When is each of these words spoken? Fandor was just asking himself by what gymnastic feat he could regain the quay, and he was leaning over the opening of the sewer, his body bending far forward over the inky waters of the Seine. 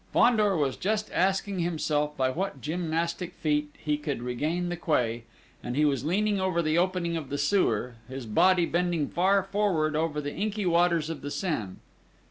Fandor 0.13 0.57
was 0.57 0.77
just 0.77 1.11
asking 1.13 1.59
himself 1.59 2.17
by 2.17 2.31
what 2.31 2.59
gymnastic 2.59 3.35
feat 3.35 3.75
he 3.77 3.97
could 3.97 4.23
regain 4.23 4.69
the 4.69 4.75
quay, 4.75 5.25
and 5.61 5.75
he 5.75 5.85
was 5.85 6.03
leaning 6.03 6.41
over 6.41 6.63
the 6.63 6.75
opening 6.75 7.15
of 7.15 7.29
the 7.29 7.37
sewer, 7.37 7.97
his 8.09 8.25
body 8.25 8.65
bending 8.65 9.07
far 9.07 9.43
forward 9.43 9.95
over 9.95 10.19
the 10.19 10.33
inky 10.33 10.65
waters 10.65 11.11
of 11.11 11.21
the 11.21 11.29
Seine. 11.29 11.75